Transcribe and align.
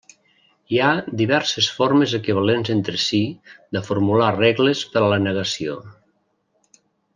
Hi 0.75 0.79
ha 0.85 0.93
diverses 1.19 1.67
formes 1.81 2.15
equivalents 2.19 2.71
entre 2.77 3.01
si, 3.03 3.21
de 3.77 3.85
formular 3.91 4.31
regles 4.41 4.83
per 4.95 5.05
a 5.05 5.13
la 5.15 5.23
negació. 5.29 5.77